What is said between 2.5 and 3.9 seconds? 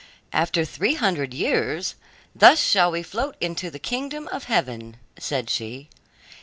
shall we float into the